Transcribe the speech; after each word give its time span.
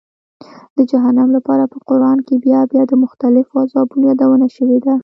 د 0.75 0.77
جهنم 0.91 1.29
لپاره 1.37 1.63
په 1.71 1.77
قرآن 1.89 2.17
کې 2.27 2.35
بیا 2.45 2.59
بیا 2.71 2.83
د 2.87 2.93
مختلفو 3.03 3.61
عذابونو 3.63 4.03
یادونه 4.09 4.47
شوې 4.55 4.79
ده. 4.85 4.95